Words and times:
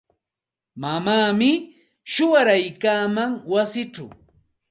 Mamaami 0.81 1.51
shuwaraykaaman 2.11 3.31
wasichaw. 3.53 4.09